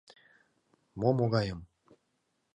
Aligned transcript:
—Мо 0.99 1.09
«могайым»? 1.17 1.59